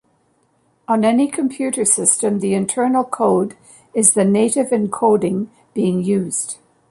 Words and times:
On 0.87 1.05
any 1.05 1.27
computer 1.27 1.85
system, 1.85 2.39
the 2.39 2.55
internal 2.55 3.03
code 3.03 3.55
is 3.93 4.15
the 4.15 4.25
native 4.25 4.69
encoding 4.71 5.49
being 5.75 6.01
used. 6.03 6.57